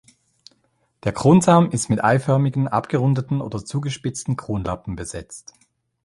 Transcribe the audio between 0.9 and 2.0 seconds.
Der Kronsaum ist